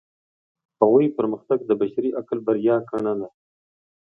هغوی 0.79 1.07
پرمختګ 1.17 1.59
د 1.65 1.71
بشري 1.81 2.09
عقل 2.19 2.37
بریا 2.47 2.75
ګڼله. 2.89 3.27